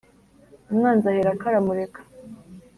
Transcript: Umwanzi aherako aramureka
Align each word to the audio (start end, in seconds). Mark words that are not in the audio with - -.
Umwanzi 0.71 1.05
aherako 1.11 1.43
aramureka 1.47 1.99